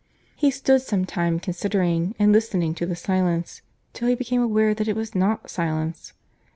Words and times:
He 0.35 0.49
stood 0.49 0.81
some 0.81 1.05
time 1.05 1.39
considering 1.39 2.15
and 2.17 2.31
listening 2.33 2.73
to 2.73 2.87
the 2.87 2.95
silence, 2.95 3.61
till 3.93 4.07
he 4.07 4.15
became 4.15 4.41
aware 4.41 4.73
that 4.73 4.87
it 4.87 4.95
was 4.95 5.13
not 5.13 5.47
silence. 5.47 6.13